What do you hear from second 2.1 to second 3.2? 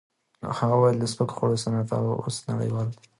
اوس نړیوال دی.